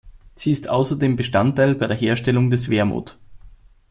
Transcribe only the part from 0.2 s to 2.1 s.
Sie ist außerdem Bestandteil bei der